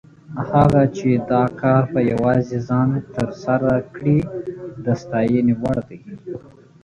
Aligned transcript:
هغه 0.57 0.83
چې 0.97 1.09
دا 1.31 1.43
کار 1.61 1.83
په 1.93 1.99
یوازې 2.11 2.57
ځان 2.69 2.89
تر 3.15 3.29
سره 3.43 3.71
کړی، 3.95 4.17
د 4.85 4.85
ستاینې 5.01 5.53
وړ 5.61 5.77
دی. 5.89 5.99